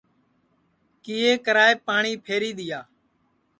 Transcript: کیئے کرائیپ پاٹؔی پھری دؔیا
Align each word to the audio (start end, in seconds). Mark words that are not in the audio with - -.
کیئے 1.03 1.31
کرائیپ 1.45 1.79
پاٹؔی 1.87 2.13
پھری 2.25 2.49
دؔیا 2.57 2.79